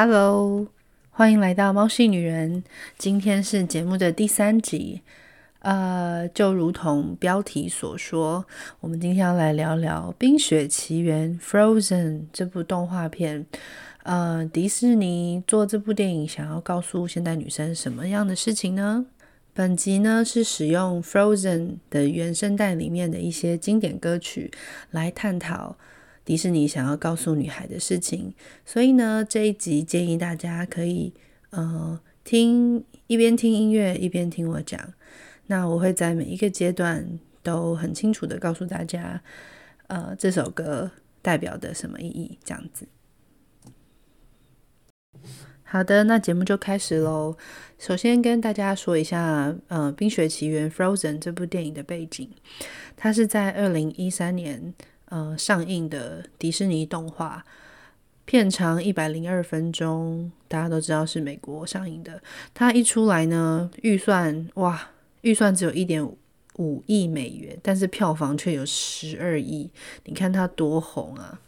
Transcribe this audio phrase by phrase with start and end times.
[0.00, 0.68] Hello，
[1.10, 2.62] 欢迎来到猫系女人。
[2.96, 5.02] 今天是节目的第三集，
[5.58, 8.46] 呃，就如同标题所说，
[8.78, 13.44] 我们今天要来聊聊《冰雪奇缘》（Frozen） 这部动画片。
[14.04, 19.04] 呃，迪士尼做这部电影想要告诉现代女生什么样的事情呢？
[19.52, 21.58] 本集呢是使用《Frozen》
[21.90, 24.52] 的原声带里面的一些经典歌曲
[24.92, 25.76] 来探讨。
[26.28, 28.34] 迪士尼想要告诉女孩的事情，
[28.66, 31.14] 所以呢，这一集建议大家可以
[31.48, 34.92] 呃听一边听音乐一边听我讲。
[35.46, 39.22] 那我会在每一个阶段都很清楚地告诉大家，
[39.86, 40.90] 呃，这首歌
[41.22, 42.86] 代表的什么意义，这样子。
[45.62, 47.38] 好的，那节目就开始喽。
[47.78, 52.28] 首先跟大家说一下，呃，《冰雪奇缘》（Frozen） 这部电影的背景，
[52.98, 54.74] 它是在二零一三年。
[55.10, 57.42] 呃，上映的迪士尼动画，
[58.26, 62.22] 片长一百零二分钟，大家都知道是美国上映的。
[62.52, 64.90] 它一出来呢，预算哇，
[65.22, 66.06] 预算只有一点
[66.56, 69.70] 五亿美元，但是票房却有十二亿。
[70.04, 71.40] 你看它多红啊！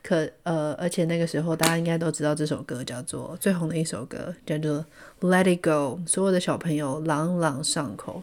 [0.00, 4.84] 可呃，而且那个时候大家应该都知道这首歌叫做最红的一首歌，叫做
[5.28, 8.22] 《Let It Go》，所有的小朋友朗朗上口。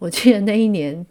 [0.00, 1.06] 我记得那一年，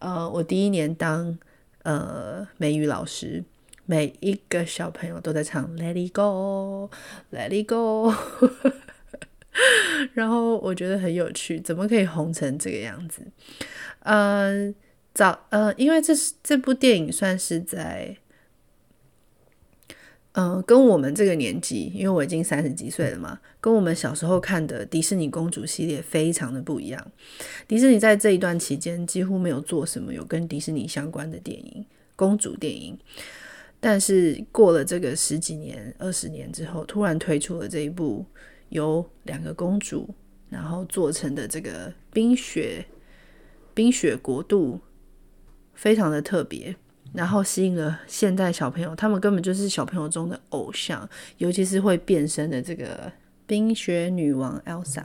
[0.00, 1.38] 呃，我第一年当。
[1.82, 3.44] 呃，美语老师，
[3.86, 6.90] 每一个小朋友都在唱 Let it go,
[7.32, 8.12] Let it go，
[10.14, 13.22] 然后我觉得很有趣，怎么可以红成这个样子？
[14.00, 14.72] 呃，
[15.14, 18.16] 早呃，因为这是这部电影算是在。
[20.34, 27.12] 嗯、跟我们这个年纪，因为我已经三十几岁了嘛，跟我们小时候看的迪士尼公主系列非常的不一样。
[27.68, 31.84] 迪士尼在这一段期间几乎没有做什么有跟迪士尼相关的电影，
[32.16, 32.98] 公主电影。
[33.78, 38.24] 但是过了这个十几年、二十年之后，突然推出了这一部
[38.70, 40.08] 由两个公主
[40.48, 42.86] 然后做成的这个冰雪
[43.74, 44.80] 冰雪国度，
[45.74, 46.74] 非常的特别。
[47.12, 51.06] 然后吸引了现代小朋友，他们根本就是小朋友中的偶像，
[51.36, 53.12] 尤其是会变身的这个
[53.46, 55.04] 冰雪女王 Elsa。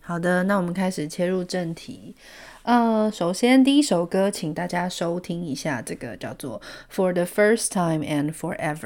[0.00, 2.14] 好的，那我们开始切入正题。
[2.62, 6.60] 呃，首先第一首歌，请大家收听一下，这个叫做
[6.94, 8.78] 《For the First Time and Forever》。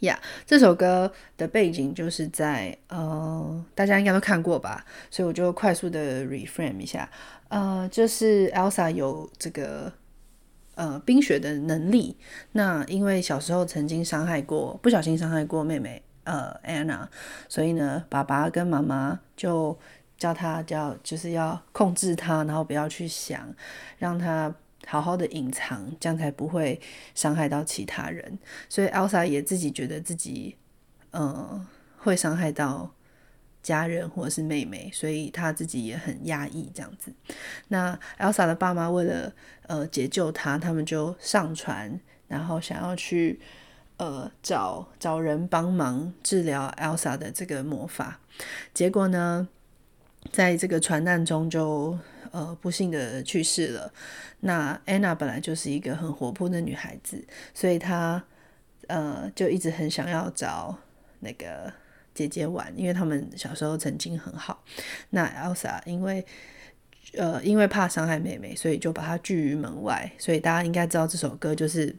[0.00, 7.08] 呀，这首歌的背景就是在呃，大家应该都看过吧，所以我就快速的 reframe 一下。
[7.48, 9.90] 呃，就是 Elsa 有这个。
[10.74, 12.16] 呃，冰雪的能力。
[12.52, 17.08] 那因为小时候曾经伤害过，不小心伤害过妹妹，呃，Anna，
[17.48, 19.78] 所以呢，爸爸跟妈妈就
[20.18, 23.54] 叫他叫，就是要控制他，然后不要去想，
[23.98, 24.54] 让他
[24.86, 26.80] 好好的隐藏，这样才不会
[27.14, 28.38] 伤害到其他人。
[28.68, 30.56] 所以 Elsa 也自己觉得自己，
[31.10, 31.66] 呃，
[31.98, 32.94] 会伤害到。
[33.64, 37.10] 家人或者是妹妹，所以他自己也很压抑这样子。
[37.68, 39.32] 那 Elsa 的爸妈为了
[39.66, 41.98] 呃解救他，他们就上船，
[42.28, 43.40] 然后想要去
[43.96, 48.20] 呃找找人帮忙治疗 Elsa 的这个魔法。
[48.74, 49.48] 结果呢，
[50.30, 51.98] 在这个船难中就
[52.32, 53.90] 呃不幸的去世了。
[54.40, 57.24] 那 Anna 本来就是一个很活泼的女孩子，
[57.54, 58.22] 所以她
[58.88, 60.78] 呃就一直很想要找
[61.20, 61.72] 那个。
[62.14, 64.64] 姐姐玩，因为他们小时候曾经很好。
[65.10, 66.24] 那 Elsa 因为
[67.16, 70.10] 呃因为怕伤害妹妹，所以就把她拒于门外。
[70.18, 71.94] 所以大家应该知道这首歌就是。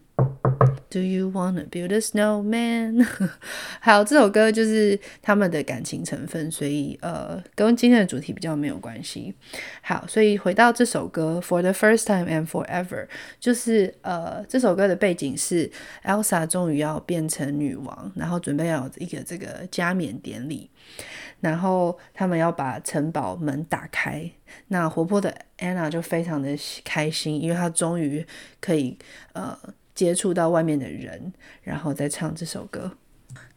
[0.95, 3.05] Do you wanna build a snowman？
[3.83, 9.35] 好，这首歌就是他们的感情成分，所以呃，跟今天的主题比较没有关系。
[9.81, 13.09] 好，所以回到这首歌，For the first time and forever，
[13.41, 15.69] 就是呃，这首歌的背景是
[16.05, 20.69] Elsa 终于要变成女王，然后准备要有一个这个加冕典礼，
[21.41, 24.31] 然后他们要把城堡门打开。
[24.69, 26.55] 那活泼的 Anna 就非常的
[26.85, 28.25] 开心，因为她终于
[28.61, 28.97] 可以
[29.33, 29.59] 呃。
[29.95, 31.33] 接触到外面的人，
[31.63, 32.91] 然后再唱这首歌。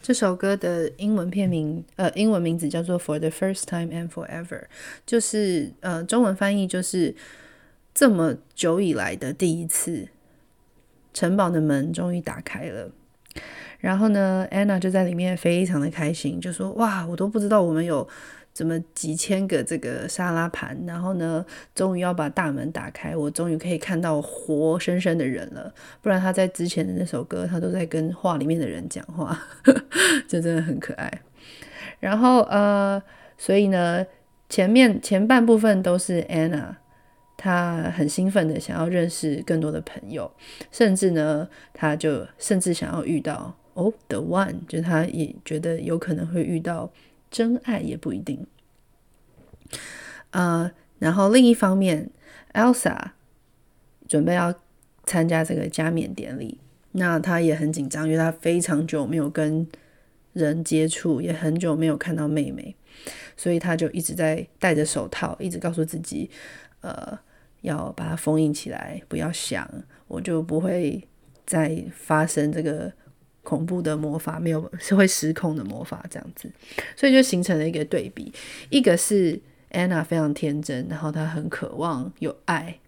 [0.00, 4.46] 这首歌的英文片名，呃，英文名字叫做《For the First Time and Forever》，
[5.04, 7.14] 就是呃，中文翻译就是
[7.92, 10.08] 这么久以来的第一次，
[11.12, 12.90] 城堡的门终于打开了。
[13.80, 18.08] 然后呢，Anna 就在里面非常的开心，就说：“哇，我都不知道我们有。”
[18.58, 21.46] 怎么几千个这个沙拉盘，然后呢，
[21.76, 25.72] 终于要把大门打开，我终于可以看到活生生的人了。
[26.02, 29.40] 不然他在之前的那首歌，他都在跟画里面的人讲话，
[30.26, 31.08] 这真的很可爱。
[32.00, 33.00] 然后呃，
[33.36, 34.04] 所以呢，
[34.48, 36.74] 前面前半部分都是 Anna，
[37.36, 40.28] 她很兴奋的想要认识更多的朋友，
[40.72, 46.90] 甚至呢，她就甚至想要遇到哦，the one，就是他也觉得有可能会遇到
[47.30, 48.46] 真爱，也不一定。
[50.30, 52.10] 呃，然后另一方面
[52.52, 53.12] ，Elsa
[54.06, 54.54] 准备要
[55.04, 56.58] 参加这个加冕典礼，
[56.92, 59.66] 那他也很紧张，因为他非常久没有跟
[60.32, 62.76] 人接触，也很久没有看到妹妹，
[63.36, 66.30] 所以他就一直在戴着手套，一直告诉自己，
[66.80, 67.18] 呃，
[67.62, 69.68] 要把它封印起来，不要想，
[70.06, 71.06] 我就不会
[71.46, 72.92] 再发生这个
[73.48, 76.50] 恐怖的魔法，没有是会失控的魔法这样子，
[76.94, 78.30] 所以就形成了一个对比，
[78.68, 79.40] 一个是
[79.70, 82.78] Anna 非常天真，然后她很渴望有爱。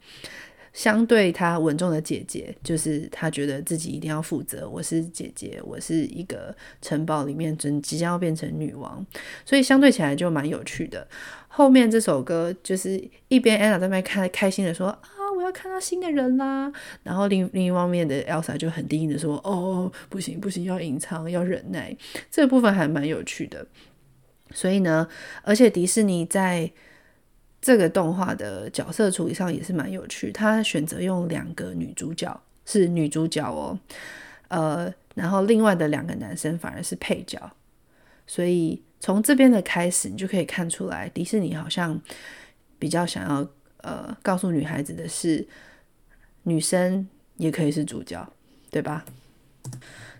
[0.74, 4.68] 相对她稳重的姐姐，就是她觉得自己一定要负责。
[4.68, 9.04] 我是姐姐，我是一个城堡里面真即将要变成女王，
[9.46, 11.08] 所以相对起来就蛮有趣的。
[11.48, 14.96] 后面这首歌就是一边 Anna 在那边开开心的说，
[15.40, 16.70] 我要看到新的人啦，
[17.02, 21.96] 然后另另一方面的 Elsa 就很低音的说哦，不行不行，要隐藏，要忍耐。
[22.30, 23.66] 这部分还蛮有趣的。
[24.52, 25.08] 所以呢，
[25.42, 26.70] 而且迪士尼在
[27.60, 33.78] 这个动画的角色处理上也是蛮有趣，他选择用两个女主角是女主角哦，
[34.48, 37.50] 呃，然后另外的两个男生反而是配角，
[38.26, 42.00] 所以从这边的开始，你就可以看出来，迪士尼好像
[42.78, 43.48] 比较想要
[43.82, 45.46] 呃告诉女孩子的是，
[46.44, 48.26] 女生也可以是主角，
[48.70, 49.04] 对吧？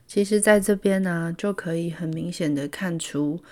[0.07, 3.43] 其实在这边呢，就可以很明显的看出，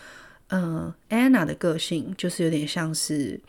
[0.48, 3.40] 嗯，呃，Anna 的个性就是有点像是。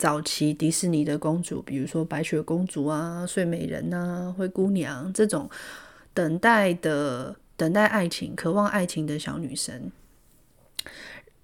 [0.00, 5.46] 早期迪士尼的公主，比如说白雪公主啊、睡美人啊、灰姑娘这种
[6.14, 9.92] 等待的、等待爱情、渴望爱情的小女生。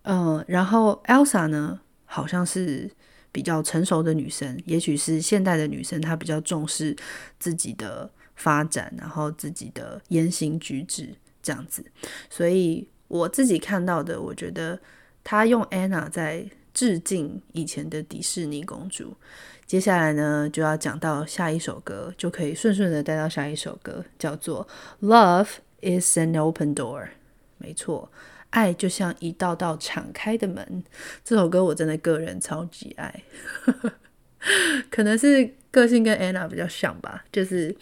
[0.04, 2.90] 嗯、然后 Elsa 呢，好像是
[3.36, 6.96] 比较成熟的女生，也许是现代的女生，她比较重视
[7.38, 11.84] 自己的发展，然后自己的言行举止这样子。
[12.30, 14.80] 所以我自己看到的，我觉得
[15.22, 16.48] 她用 Anna 在。
[16.76, 19.16] 致敬以前的迪士尼公主。
[19.64, 24.68] 接下来呢，就要讲到下一首歌，就可以顺顺的带到下一首歌，叫做
[25.06, 25.48] 《Love
[25.80, 27.04] is an Open Door》。
[27.56, 28.12] 没错，
[28.56, 30.82] 爱就像一道道敞开的门。
[31.22, 33.22] 这首歌我真的个人超级爱，
[34.90, 37.76] 可能是个性跟 Anna 比较像吧，就是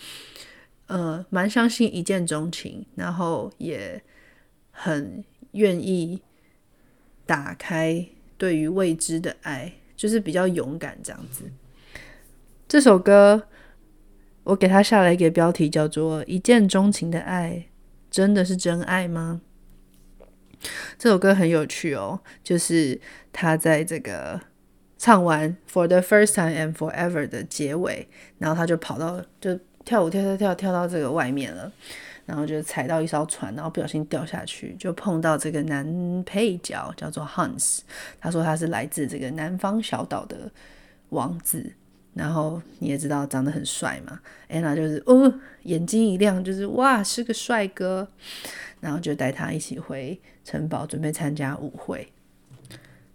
[0.88, 4.02] 呃，蛮相信一见钟情，然后也
[4.72, 5.22] 很
[5.52, 6.20] 愿意
[7.24, 8.08] 打开。
[8.36, 11.44] 对于未知的爱，就是比较勇敢这样子。
[12.66, 13.44] 这首歌
[14.42, 17.66] 我给他下了一个标题，叫做《一见钟情的爱
[18.10, 19.40] 真的是真爱吗？》
[20.98, 23.00] 这首歌很有趣哦，就是
[23.32, 24.40] 他在这个
[24.98, 28.08] 唱完 For the first time and forever 的结尾，
[28.38, 31.72] 然后他就跑到就跳舞跳跳跳跳到这个外面了。
[32.26, 37.80] 然后就踩到一艘船，然后不小心掉下去，就碰到这个男配角，叫做 Hans。
[38.18, 40.50] 他说他是来自这个南方小岛的
[41.10, 41.70] 王子，
[42.14, 44.18] 然后你也知道长得很帅嘛。
[44.48, 45.34] Anna 就是哦，
[45.64, 48.08] 眼睛一亮，就是哇，是个帅哥。
[48.84, 52.06] 然后就带他一起回城堡，准备参加舞会。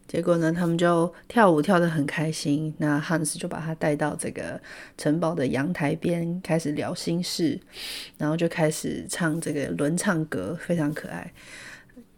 [0.07, 2.73] 结果呢，他们就跳舞跳得很开心。
[2.80, 4.59] 那汉斯就把他带到这个
[4.97, 7.59] 城堡的阳台边，开始聊心事，
[8.18, 11.31] 然后就开始唱这个轮唱歌，非常可爱。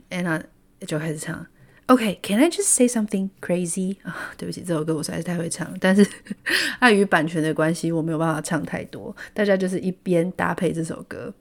[0.09, 0.41] 安娜
[0.87, 1.45] 就开始唱
[1.93, 3.97] ，OK，Can、okay, I just say something crazy？
[4.03, 6.05] 啊，对不起，这首歌我实在是太会唱，但是
[6.79, 9.15] 碍于版权的关系，我没有办法唱太多。
[9.33, 11.33] 大家就是一边搭配这首歌，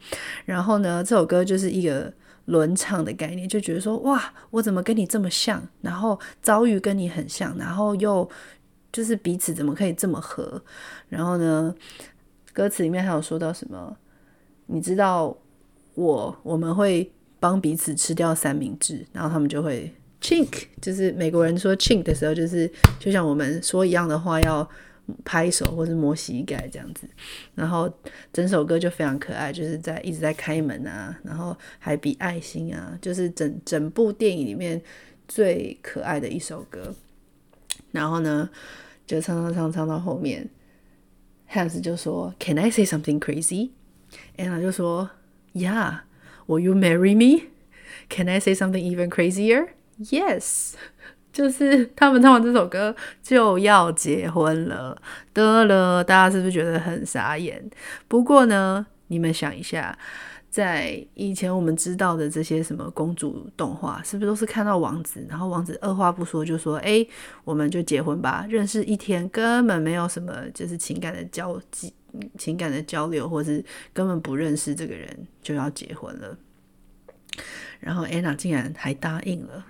[0.44, 2.12] 然后呢，这首歌就是一个。
[2.46, 5.62] 轮唱的概念，就觉得说哇，我怎么跟你这么像？
[5.82, 8.28] 然后遭遇跟你很像，然后又
[8.90, 10.60] 就是彼此怎么可以这么合？
[11.08, 11.72] 然后呢，
[12.52, 13.96] 歌词里面还有说到什么？
[14.66, 15.36] 你知道
[15.94, 24.68] 我我们会帮彼此吃掉三明治，然后他们就会 chink，就是美国人说 chink 的时候，就是就像我们说一样的话要。
[25.24, 27.04] 拍手或是摸膝盖这样子，
[27.56, 27.92] 然后
[28.32, 34.80] 整首歌就非常可爱，就是在一直在开门啊，然后还比爱心啊，就是整整部电影里面
[35.26, 36.94] 最可爱的一首歌。
[37.90, 38.48] 然后呢，
[39.04, 40.48] 就唱唱唱唱到后面
[41.50, 45.10] ，Hans 就说：“Can I say something crazy？”Anna 就说
[45.54, 50.74] ：“Yeah，Will you marry me？Can I say something even crazier？” Yes。
[51.32, 55.00] ”就是他们唱完这首歌就要结婚了，
[55.32, 57.70] 得了，大家是不是觉得很傻眼？
[58.08, 59.96] 不过呢，你们想一下，
[60.50, 67.06] 在以前我们知道的这些什么公主动画，是不是都是看到王子，然后王子二话不说就说：“哎，
[67.44, 71.60] 我们就结婚吧。”认识一天根本没有什么就是情感的交
[72.36, 75.08] 情感的交流，或是根本不认识这个人
[75.40, 76.36] 就要结婚了。
[77.80, 79.66] 然后 Anna 竟然还答应了，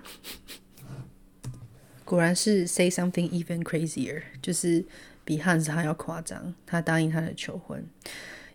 [2.03, 4.83] 果然是 say something even crazier，就是
[5.23, 6.53] 比汉斯还要夸张。
[6.65, 7.85] 他答应他的求婚，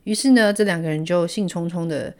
[0.04, 2.14] 于是呢，这两个人就兴冲冲的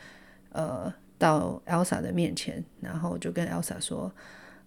[0.50, 4.10] 呃到 Elsa 的面前，然后就跟 Elsa 说：“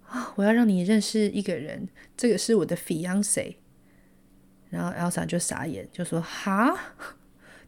[0.07, 3.55] 啊，我要让你认识一个人，这个是我的 fiance。”
[4.69, 6.77] 然后 Elsa 就傻眼，就说：“哈，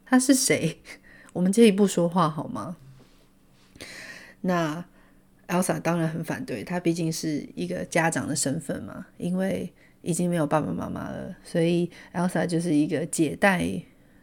[0.04, 0.78] 他是谁？
[1.32, 2.76] 我们这一不说话好吗？”
[4.42, 4.84] 那
[5.48, 9.72] Elsa 当然很反对，她毕竟是一个家长的身份嘛，因为
[10.02, 13.66] 已经没有爸爸妈妈了，所以 Elsa 就是一个姐带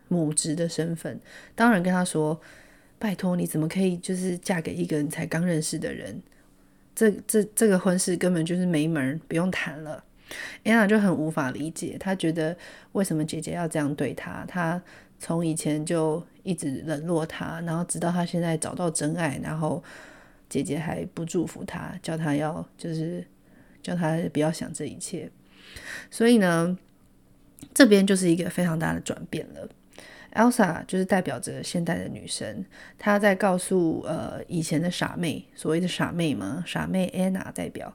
[0.08, 1.20] 母职的身份。
[1.56, 2.40] 当然跟她说
[2.98, 6.22] ：“拜托，你怎么可以就是嫁给一个你才刚认识的人？
[6.96, 10.04] 这这这个婚事根本就是没门，不用谈了。”
[10.64, 12.56] Anna 就很无法理解，她觉得
[12.92, 14.46] 为什么姐姐要这样对她？
[14.48, 14.82] 她
[15.18, 19.84] 从以前就一直冷落她，然后直到她现在找到真爱，然后
[20.50, 23.24] 姐姐还不祝福她，叫她要就是
[23.84, 25.30] 叫她不要想这一切。
[26.10, 26.78] 所以呢，
[27.74, 29.70] 这边就是一个非常大的转变了。
[30.34, 32.66] Elsa 就是代表着现代的女生，
[32.98, 37.94] 她在告诉呃以前的傻妹，所谓的傻妹嘛，傻妹 Anna 代表。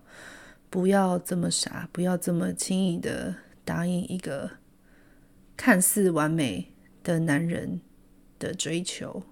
[0.70, 3.32] 不要这么傻，不要这么轻易的
[3.64, 4.50] 答应一个
[5.56, 6.72] 看似完美
[7.04, 7.80] 的男人
[8.38, 9.22] 的追求。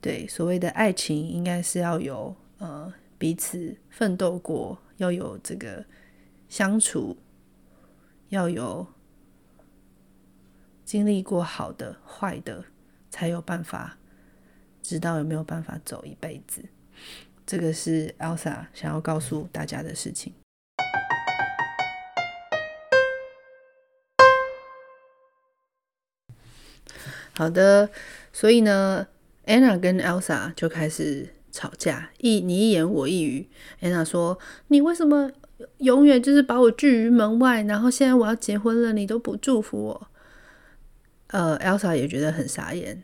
[0.00, 5.84] 对，所谓的爱情，应该是要有呃彼此奋斗过，要有这个
[6.48, 7.16] 相处，
[8.28, 8.86] 要有
[10.84, 12.64] 经历过好的、坏的，
[13.08, 13.96] 才有办法
[14.82, 16.62] 知道有没有办法走一辈子。
[17.46, 20.34] 这个是 Elsa 想要告诉大家的事情。
[27.36, 27.88] 好的，
[28.32, 29.06] 所以呢
[29.46, 33.48] ，Anna 跟 Elsa 就开始吵架，一你一言我一语。
[33.80, 34.38] Anna 说
[34.68, 35.30] ：“你为什么
[35.78, 37.62] 永远就是把我拒于门外？
[37.62, 40.08] 然后现在我要结婚了，你都不祝福我。”
[41.28, 43.02] 呃，Elsa 也觉得很傻眼，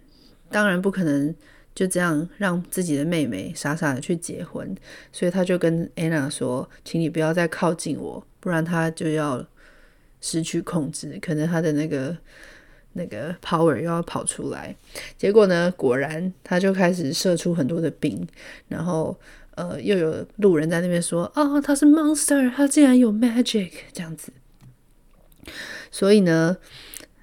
[0.50, 1.34] 当然不可能。
[1.72, 4.76] 就这样让自己的妹妹傻傻的去结婚，
[5.12, 9.46] 所以他就跟 Anna 说：“请你不要再靠近我，不然他就要
[10.20, 12.14] 失去控制，可能他的那个
[12.92, 14.74] 那个 power 又要跑出来。”
[15.16, 18.26] 结果呢，果然他就开始射出很多的冰，
[18.68, 19.18] 然后
[19.54, 24.32] 呃，又有路人在那边说：“哦，他是 monster，他竟然有 magic 这样子。”
[25.90, 26.56] 所以呢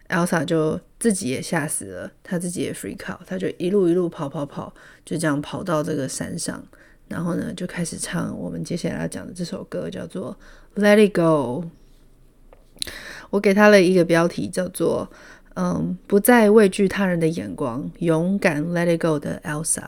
[0.09, 0.79] ，Elsa 就。
[0.99, 4.73] 自己也吓死了，他自己也 freak out，他就一路一路跑跑跑，
[5.05, 6.67] 就这样跑到这个山上，
[7.07, 10.35] 然后呢就开始唱我们接下来要讲的这首歌，叫做
[10.81, 11.65] 《Let It Go》。
[13.29, 15.07] 我给他了一个标题，叫做
[15.57, 19.85] “嗯，不再畏惧他人的眼光，勇敢 Let It Go” 的 Elsa。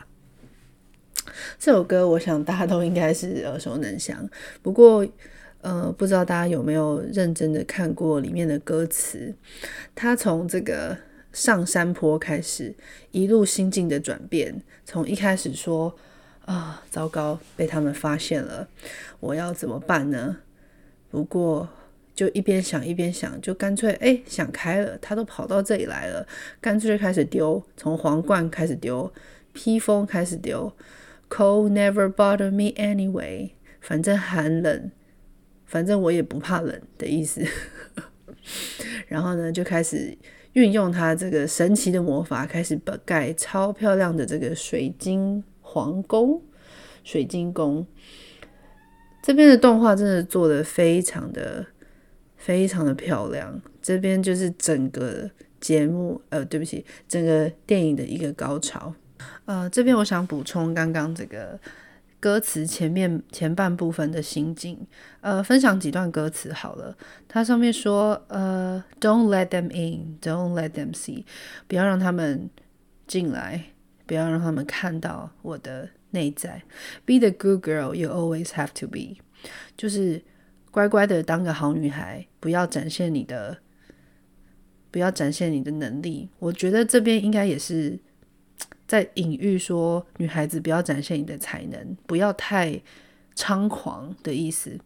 [1.60, 4.28] 这首歌我想大家都应该是耳熟能详，
[4.62, 5.08] 不过。
[5.62, 9.36] 呃，不知道大家有没有认真的看过里面的歌词？
[9.94, 10.98] 他从这个
[11.34, 12.74] 上山坡开始，
[13.12, 14.64] 一路心境的转变。
[14.86, 15.94] 从一开始说
[16.46, 18.70] 啊，糟糕，被他们发现了，
[19.20, 20.38] 我要怎么办呢？
[21.12, 21.68] 不过
[22.20, 24.98] 就一边想一边想，就干脆哎想开了。
[24.98, 26.28] 他都跑到这里来了，
[26.60, 29.10] 干脆就开始丢，从皇冠开始丢，
[29.54, 30.70] 披风开始丢。
[31.30, 34.92] Cold never bother me anyway，反正寒冷。
[35.66, 37.42] 反正我也不怕冷的意思，
[39.08, 40.18] 然后呢，就开始
[40.52, 46.42] 运用他这个神奇的魔法，开始盖超漂亮的这个水晶皇宫、
[47.06, 47.88] 水晶宫。
[49.22, 51.66] 这边的动画真的做得非常的、
[52.50, 53.62] 非常的漂亮。
[53.80, 55.30] 这边就是整个
[55.62, 58.92] 节目，呃，对不起，整个电影的一个高潮。
[59.46, 61.60] 呃，这边我想补充刚刚这个。
[62.22, 64.78] 歌词前面前半部分的心境，
[65.22, 66.94] 呃，分享几段歌词好了。
[67.30, 71.24] 它上面说，呃，Don't let them in, don't let them see，
[71.70, 72.50] 不要让他们
[73.08, 73.68] 进来，
[74.06, 76.62] 不要让他们看到我的内在。
[77.06, 79.22] Be the good girl you always have to be，
[79.78, 80.22] 就是
[80.72, 83.58] 乖乖的当个好女孩，不要展现你的，
[84.92, 86.30] 不要展现你的能力。
[86.40, 88.00] 我觉得这边应该也是。
[88.90, 92.82] 在隐喻说，女孩子不要展现你的才能，不要太
[93.36, 94.80] 猖狂的意思。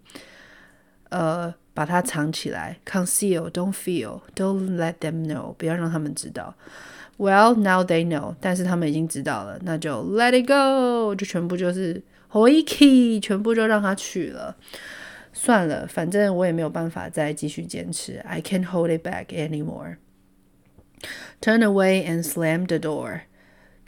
[1.07, 6.53] 呃，把它藏起来，conceal, don't feel, don't let them know，不要让他们知道。
[7.17, 14.57] Well, now they know，但是他们已经知道了，那就 let it go，就全部就是回去，全部就让他去了。
[15.33, 18.19] 算了，反正我也没有办法再继续坚持。
[18.19, 19.97] I can't hold it back anymore.
[21.41, 23.21] Turn away and slam the door.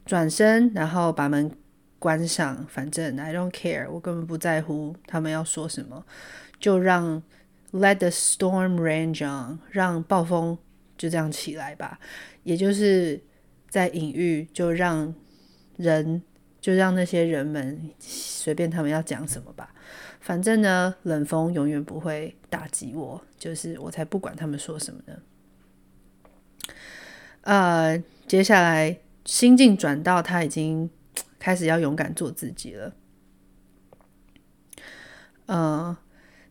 [0.05, 1.51] 转身，然后把门
[1.99, 6.05] 关上，反正 I don't care，我根本不在乎他们要说什么，
[6.59, 7.23] 就让
[7.71, 10.57] Let the storm rage on，让暴风
[10.97, 11.99] 就这样起来吧。
[12.43, 13.21] 也就是
[13.69, 15.13] 在隐喻，就让
[15.77, 16.21] 人，
[16.61, 19.73] 就让那些人们随便他们要讲什么吧。
[20.25, 25.22] 反正呢，冷风永远不会打击我，就是我才不管他们说什么呢。
[27.41, 30.89] 呃，接下来心境转到他已经。
[31.38, 32.96] 开始要勇敢做自己了，
[35.46, 35.96] 呃，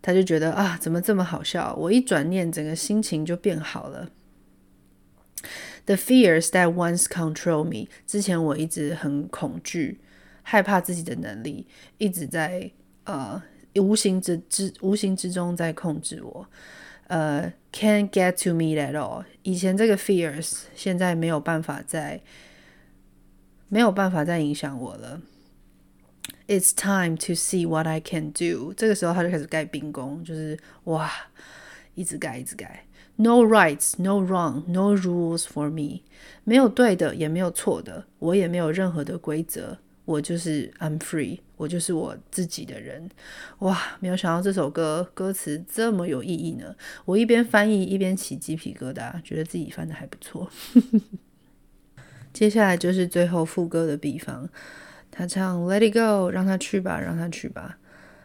[0.01, 1.75] 他就觉得啊，怎么这么好笑？
[1.75, 4.11] 我一转念，整个心情就变好了。
[5.87, 10.01] The fears that once control me，之前我一直很恐惧、
[10.43, 11.67] 害怕自己的能力，
[11.99, 12.71] 一直在
[13.03, 13.43] 呃
[13.81, 16.47] 无形之之无形之中在控制我。
[17.09, 19.25] 呃，can't get to me at all。
[19.43, 22.21] 以前这个 fears，现在没有办法再。
[23.69, 25.21] 没有办法再影响我了。
[26.47, 28.73] It's time to see what I can do。
[28.75, 31.11] 这个时候他就开始盖兵功，就是哇，
[31.97, 32.85] 一直盖，一直盖。
[33.17, 36.03] No rights, no wrong, no rules for me。
[36.45, 39.79] 没有对的，也没有错的，我也没有任何的规则。
[40.05, 43.09] 我就是 I'm free，我就是我自己的人。
[43.61, 46.75] 哇，没有想到这首歌歌词这么有意义呢。
[47.05, 50.51] 我一边翻译一边起鸡皮疙瘩，觉得自己翻得还不错。
[52.33, 54.49] 接下来就是最后副歌的地方，
[55.11, 57.79] 他唱 Let it go，让他去吧，让他去吧。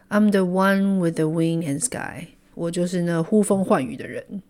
[0.09, 4.41] I'm the one with the wind and sky，我就是那呼风唤雨的人。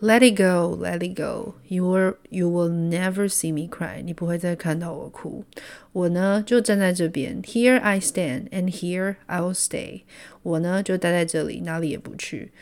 [0.00, 5.44] Let it go，Let it go，You will you will never see me cry，你不会再看到我哭。
[5.92, 10.02] 我呢就站在这边，Here I stand and here I will stay。
[10.42, 12.52] 我呢就待在这里，哪里也不去，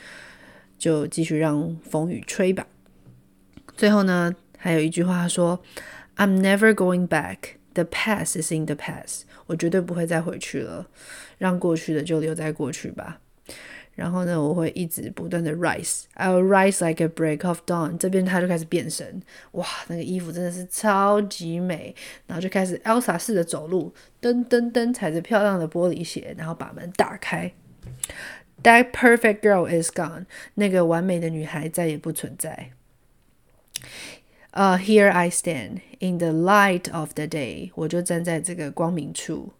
[0.79, 2.67] 就继续让风雨吹吧。
[3.77, 5.63] 最后呢，还有一句话说。
[6.17, 7.57] I'm never going back.
[7.75, 9.23] The past is in the past.
[9.47, 10.87] 我绝对不会再回去了，
[11.39, 13.19] 让过去的就留在过去吧。
[14.00, 16.04] 然后呢，我会一直不断的 rise.
[16.16, 17.98] I'll rise like a break of dawn.
[17.98, 21.94] 这边他就开始变身，哇，那个衣服真的是超级美。
[22.26, 27.52] 然后就开始 Elsa 式的走路，噔噔噔，踩着漂亮的玻璃鞋，然后把门打开。
[28.64, 30.28] That perfect girl is gone.
[30.54, 32.72] 那个完美的女孩再也不存在。
[34.52, 39.52] 呃、，Here I stand in the light of the day，我就站在这个光明处。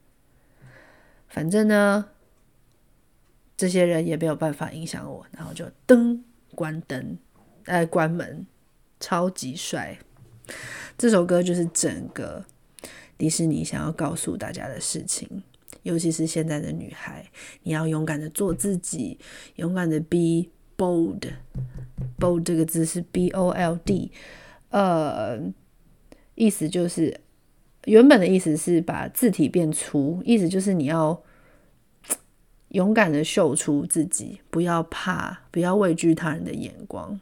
[1.28, 2.06] 反正呢，
[3.60, 6.24] 这些人也没有办法影响我，然后就灯
[6.56, 7.18] 关灯，
[7.66, 8.48] 呃，关门，
[9.02, 10.00] 超级帅。
[10.98, 12.46] 这首歌就是整个
[13.18, 15.44] 迪士尼想要告诉大家的事情，
[15.84, 17.30] 尤其是现在的女孩，
[17.64, 19.20] 你要勇敢的做自己，
[19.58, 21.28] 勇敢的 be bold。
[22.18, 24.10] bold 这个字是 B O L D。
[24.70, 25.38] 呃，
[26.36, 27.20] 意思就是
[27.84, 31.22] 原本的意思是把字体变粗，意思就是你要
[32.70, 37.20] 勇敢的秀出自己，不要怕，不要畏惧他人的眼光。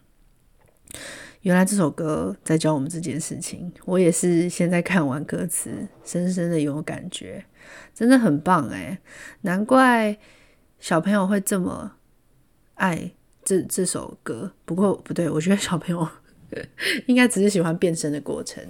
[1.41, 7.45] 原来这首歌在教我们这件事情，我也是现在看完歌词，深深的有感觉，
[7.93, 8.97] 真的很棒诶，
[9.41, 10.17] 难怪
[10.79, 11.93] 小朋友会这么
[12.75, 13.11] 爱
[13.43, 14.51] 这这首歌。
[14.65, 16.07] 不过不对，我觉得小朋友。
[17.07, 18.63] 应该只是喜欢变身的过程。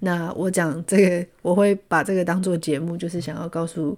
[0.00, 3.96] 那我讲这个，我会把这个当做节目，就是想要告诉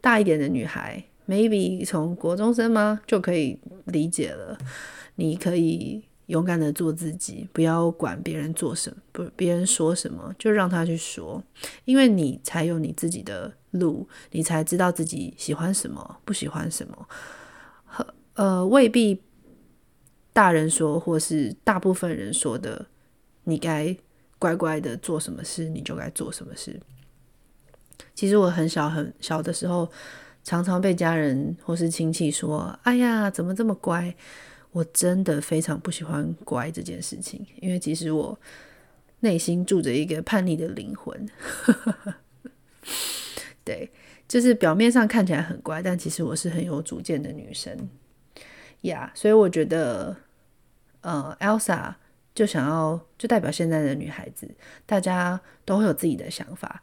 [0.00, 4.58] 大一点的女孩，maybe 从国中生吗就可以理解了。
[5.14, 11.40] 你可以勇敢的做自己，不要管别人做什么，不别人说什么，就让他去说，
[11.84, 17.08] 因为你才有你自己的路，你才知道自己喜欢什么，不喜欢什么。
[18.34, 19.22] 呃，未必。
[20.30, 22.86] 大人说，或是大部分人说的，
[23.42, 23.96] 你该
[24.38, 26.78] 乖乖的做什么事，你就该做什么事。
[28.14, 29.90] 其实我很小很小的时候，
[30.48, 34.14] 常常被家人或是亲戚说：“哎呀，怎么这么乖？”
[34.72, 38.38] 我真的非常不喜欢乖这件事情，因为其实我
[39.20, 41.28] 内心住着一个叛逆的灵魂。
[43.62, 43.90] 对，
[44.26, 47.76] 就是表面上看起来很乖，但其实我是很有主见的女生
[48.80, 49.12] 呀。
[49.14, 50.16] 所以我觉得。
[51.00, 51.94] 呃，Elsa
[52.34, 54.50] 就想要，就代表现在的女孩子，
[54.84, 56.82] 大家都会有自己的想法。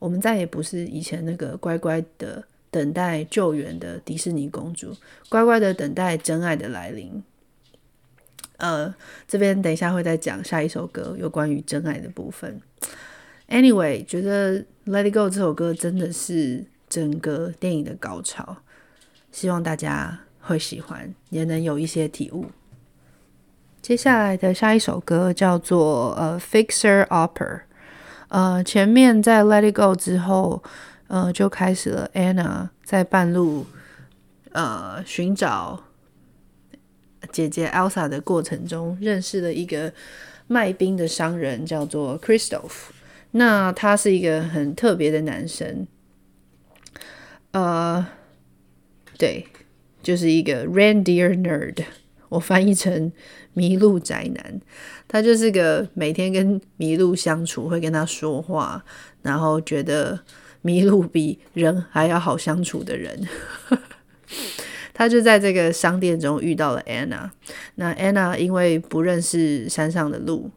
[0.00, 4.96] 我们再也不是以前那个乖乖的等待救援的迪士尼公主，
[5.28, 7.22] 乖乖的等待真爱的来临。
[8.56, 8.92] 呃，
[9.28, 12.60] 这边等一下会再讲下一首歌有关于真爱的部分。
[13.48, 18.56] Anyway，觉得《Let It Go》这首歌真的是整个电影的高潮，
[19.30, 22.46] 希望大家会喜欢，也能有一些体悟。
[23.82, 27.34] 接下来的下一首歌叫做呃《Fixer Upper》，
[28.28, 30.62] 呃，前面在《Let It Go》之后，
[31.12, 33.66] 呃，就开始了 Anna 在半路
[34.52, 35.84] 呃寻找
[37.30, 39.92] 姐姐 Elsa 的过程中，认识了一个
[40.46, 42.72] 卖冰的商人，叫做 Kristoff。
[43.32, 45.86] 那他是一个很特别的男生，
[47.50, 48.06] 呃，
[49.18, 49.46] 对，
[50.02, 51.84] 就是一个 reindeer nerd，
[52.30, 53.12] 我翻译成
[53.54, 54.62] 麋鹿宅男。
[55.06, 58.82] 他就是个每天跟麋鹿相处，会跟他说话，
[59.20, 60.18] 然后觉得
[60.62, 63.28] 麋鹿比人还要好相处的人。
[64.94, 67.30] 他就在这个商店中遇到了 Anna。
[67.76, 70.50] 那 Anna 因为不认识山上的路。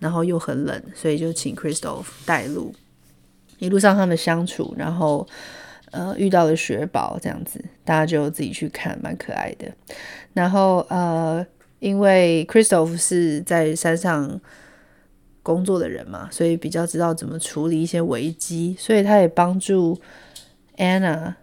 [0.00, 2.74] 然后又很冷，所以就请 Kristoff 带路。
[3.58, 5.24] 一路上他们相处，然后
[5.92, 9.72] 呃遇到了雪宝这样子，大家就自己去看，蛮可爱的。
[10.32, 11.46] 然后呃，
[11.78, 14.40] 因为 Kristoff 是在山上
[15.42, 20.00] 工作的人嘛，所以比较知道怎么处理一些危机，所以他也帮助
[20.76, 21.34] Anna。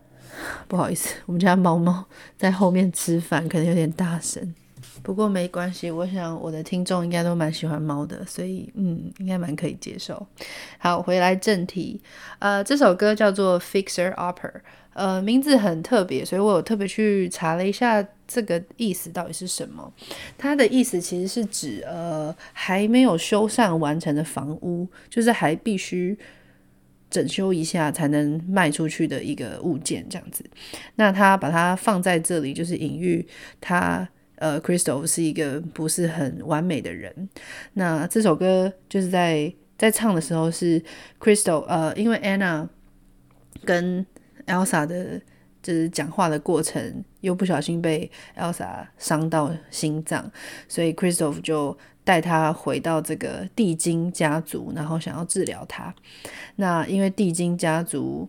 [0.69, 2.05] 不好意思，我们家猫猫
[2.38, 4.55] 在后面吃饭，可能有点大声。
[5.03, 10.25] 不过没关系，我想我的听众应该都蛮喜欢猫的，所以嗯，应该蛮可以接受。
[10.77, 11.99] 好，回来正题，
[12.39, 14.51] 呃，这首歌叫做《Fixer Upper》，
[14.93, 19.92] 呃，名字很特别，所以我有特别去查了一下这个意思到底是什么。
[20.38, 26.18] 它的意思其实是指呃还没有修缮完成的房屋，就是还必须
[27.10, 30.46] 整修一下才能卖出去的一个物件这样子。
[30.96, 33.28] 那他把它放在这里，就是隐喻
[33.60, 34.08] 他。
[34.42, 37.28] 呃，Crystal 是一个不是很完美的人。
[37.74, 40.82] 那这首歌就是在在唱的时候是
[41.20, 42.65] Crystal 呃，因为 Anna
[43.65, 44.06] 跟
[44.48, 45.20] Elsa 的
[45.73, 50.32] 是讲话的过程，又不小心被 Elsa 伤到心脏，
[50.67, 55.93] 所以 Kristoff 就带他回到这个地精家族，然后想要治疗他。
[56.55, 58.27] 那因为地精家族。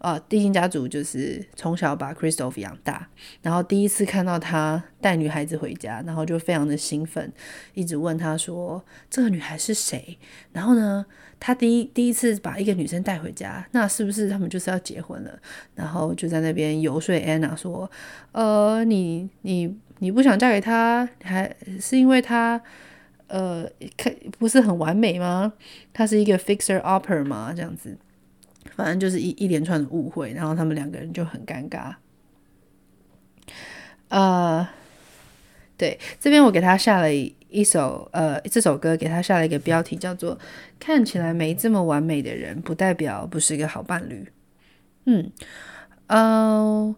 [0.00, 3.06] 呃，地心家族就是从小把 Kristoff 养大，
[3.42, 7.30] 然后第一次看到他带女孩子回家，然后就非常的兴奋，
[7.74, 10.16] 一直问他说：“这个女孩是谁？”
[10.52, 11.04] 然后呢，
[11.38, 15.38] 他第一第一次把一个女生带回家，那是不是他们就是要结婚了？
[15.74, 17.90] 然后就在那边游说 Anna 说
[18.32, 22.58] ：“呃，你你你不想嫁给他，还是因为他
[23.26, 25.52] 呃，看不是很完美吗？
[25.92, 27.52] 他是一个 fixer upper 吗？
[27.54, 27.98] 这样子。”
[28.76, 31.94] 反正就是一一连串的误会，然后他们两个人就很尴尬。
[34.08, 34.68] 呃，
[35.76, 40.38] 对，这边我给他下了一首，呃，这首歌给他下了一个标题，叫做
[40.78, 44.26] “看起来没这么完美的人，不代表不是一个好伴侣”。
[45.06, 45.30] 嗯，
[46.08, 46.94] 呃，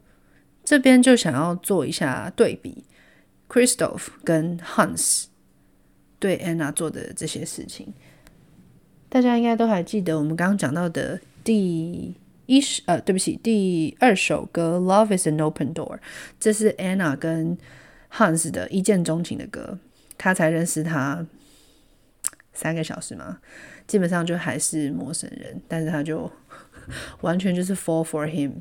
[0.64, 2.84] 这边就想要做一下对比
[3.48, 5.26] ，Kristoff 跟 Hans
[6.18, 7.92] 对 Anna 做的这些事情，
[9.08, 11.20] 大家应该都还记得我们刚刚讲到的。
[11.44, 15.96] 第一首呃，对不起，第二首歌《Love Is an Open Door》，
[16.38, 17.56] 这是 Anna 跟
[18.12, 19.78] Hans 的一见钟情的歌。
[20.18, 21.26] 他才认识他
[22.52, 23.38] 三个小时嘛，
[23.86, 26.30] 基本上就还是陌生人，但是他就
[27.22, 28.52] 完全就是 fall for him。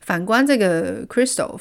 [0.00, 1.60] 反观这个 Kristoff，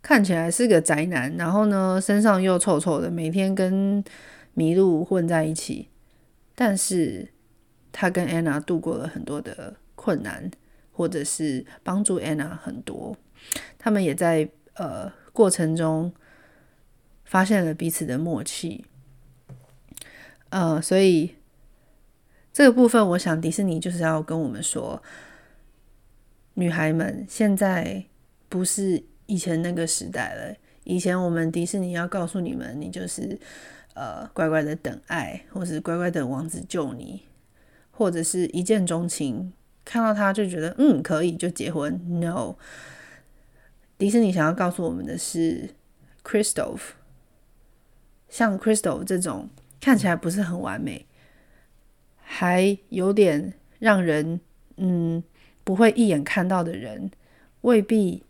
[0.00, 4.02] 看起来是个宅男，然后呢，身上又臭臭的，每天跟
[4.56, 5.88] 麋鹿混在一起，
[6.54, 7.33] 但是。
[7.96, 10.50] 他跟 Anna 度过了很多的困难，
[10.90, 13.16] 或者是帮助 Anna 很多。
[13.78, 16.12] 他们也在呃过程中
[17.24, 18.84] 发现了彼此的默契。
[20.48, 21.36] 呃，所以
[22.52, 25.00] 这个部分，我想迪士尼就是要跟我们说，
[26.54, 28.04] 女孩们现在
[28.48, 30.56] 不是以前那个时代了。
[30.82, 33.38] 以前我们迪士尼要告诉你们，你就是
[33.94, 37.22] 呃乖乖的等爱，或是乖乖等王子救你。
[37.96, 39.52] 或者是一见钟情，
[39.84, 42.20] 看到他就觉得嗯可以就结婚。
[42.20, 42.56] No，
[43.96, 45.70] 迪士尼想要告诉我们的是
[46.24, 46.80] Christof
[48.28, 49.48] 像 Kristoff 这种
[49.80, 51.06] 看起来不是很完美，
[52.16, 54.40] 还有点让人
[54.76, 55.22] 嗯
[55.62, 57.10] 不会一眼看到的人，
[57.60, 58.24] 未必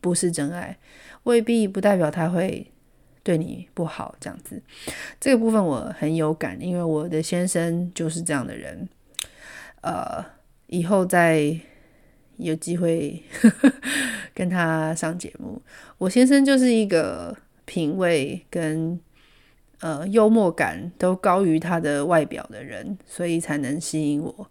[0.00, 0.78] 不是真爱，
[1.24, 2.72] 未必不代表他会。
[3.26, 4.62] 对你不好，这样子，
[5.18, 8.88] 这个部分我很有感，因为我的先生就是这样的人。
[9.80, 10.24] 呃，
[10.68, 11.58] 以后再
[12.36, 13.20] 有机会
[14.32, 15.60] 跟他上节目，
[15.98, 19.00] 我先生就是一个品味跟
[19.80, 24.48] 呃幽默感都高于他的外表的人，所以才能吸引我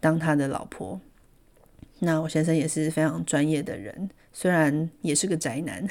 [0.00, 1.00] 当他的老婆。
[2.00, 5.86] 那我先生也是非常专业的人，虽然也是个宅男。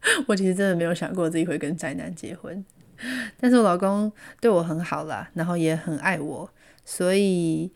[0.26, 2.64] 我其实真的没有想过自己会跟宅男结婚，
[3.40, 6.48] 但是我老公对我很好啦，然后也很爱我，
[6.84, 7.70] 所以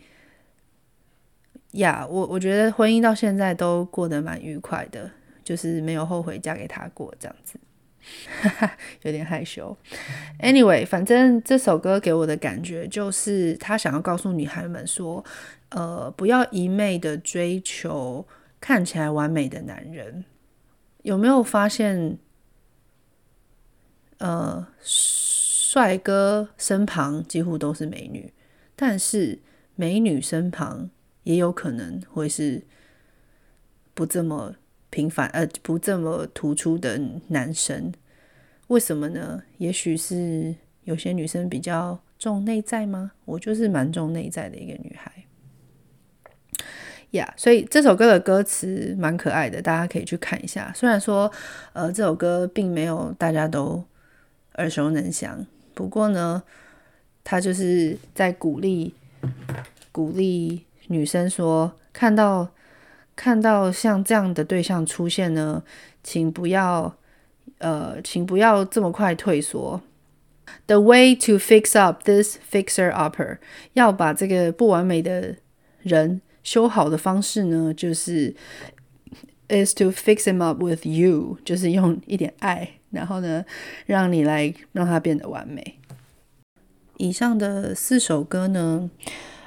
[1.73, 5.11] 呀，我我觉得婚姻到现在都过得蛮愉快的，
[5.43, 7.59] 就是没有后悔嫁给他过这样子。
[9.03, 9.77] 有点害羞。
[10.41, 15.25] Anyway，反正这首歌给我的感觉就是他想要告诉女孩们说，
[15.69, 18.27] 呃，不要一昧的追求
[18.61, 20.25] 看起来完美的男人。
[21.03, 22.19] 有没有发现，
[24.19, 28.33] 呃，帅哥身旁几乎都是美女，
[28.77, 29.41] 但是
[29.75, 30.91] 美女身旁
[31.25, 32.63] 也有可能会是
[33.95, 34.55] 不这么
[34.91, 37.93] 平凡，呃，不这么突出的男生，
[38.69, 39.43] 为什么呢？
[39.59, 43.13] 也许是有些女生比较重内在吗？
[43.25, 45.22] 我就是蛮重内在的一个女孩，
[47.13, 50.71] 呀、yeah，所以这首歌的歌词蛮可爱的，大家可以去看一下。
[50.75, 51.33] 虽然说，
[51.73, 53.83] 呃，这首歌并没有大家都
[54.57, 56.43] 耳熟能详，不过呢，
[57.25, 58.95] 他就是在鼓励
[59.91, 62.49] 鼓励女生说，看到。
[63.15, 65.63] 看到像这样的对象出现呢，
[66.03, 66.97] 请不要，
[67.59, 69.83] 呃，请不要这么快退缩。
[70.67, 73.37] The way to fix up this fixer-upper，
[73.75, 75.37] 要把这个不完美的
[75.83, 78.35] 人修好的方式呢，就是
[79.49, 83.45] is to fix him up with you，就是用一点爱，然后呢，
[83.87, 85.79] 让你来让他变得完美。
[86.99, 88.91] 以上的四首歌呢，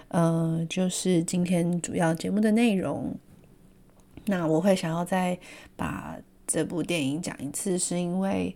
[0.09, 3.17] 呃，就是今天主要节目的内容。
[4.25, 5.37] 那我会想要再
[5.75, 8.55] 把这部电影讲一次，是因为，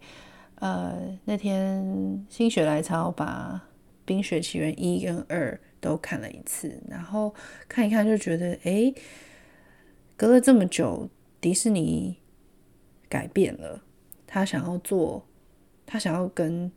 [0.56, 3.62] 呃，那天心血来潮把
[4.04, 7.34] 《冰雪奇缘》一跟二都看了一次，然后
[7.68, 8.94] 看一看就觉得，诶，
[10.15, 12.18] 隔了这么久，迪士尼
[13.08, 13.84] 改变了，
[14.28, 15.26] 他想要做，
[15.86, 16.72] 他想要跟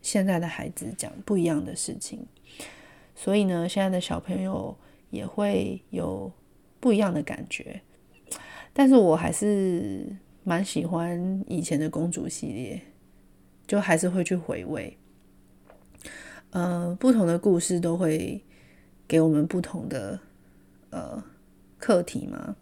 [0.00, 2.26] 现在的孩子讲不一样的事情，
[3.14, 4.76] 所以呢，现在的小朋友
[5.10, 6.32] 也会有
[6.80, 7.80] 不一样的感觉。
[8.72, 10.06] 但是我还是
[10.44, 12.80] 蛮喜欢以前的公主系列，
[13.66, 14.96] 就还是会去回味。
[16.52, 18.42] 呃，不同的故事都会
[19.06, 20.18] 给我们不同的
[20.90, 21.22] 呃
[21.78, 22.54] 课题嘛，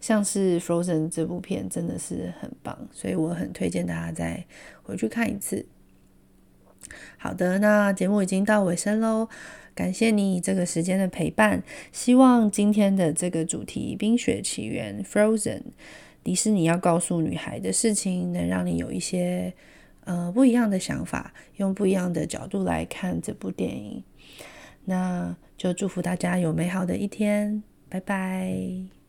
[0.00, 4.44] 像是 Frozen 这部片真的是很棒，所以我很推荐大家再
[4.82, 5.66] 回去看一次。
[7.18, 9.28] 好的，那节目已经到尾声喽。
[9.74, 15.62] 感谢你这个时间的陪伴，希望今天的这个主题《冰雪奇缘》（Frozen），
[16.22, 19.54] 迪士尼要告诉女孩的事情，能让你有一些
[20.04, 24.02] 呃不一样的想法，用不一样的角度来看这部电影。
[24.84, 29.01] 那就祝福大家有美好的一天，拜拜。